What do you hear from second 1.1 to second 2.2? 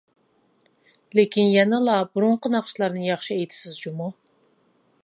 لېكىن يەنىلا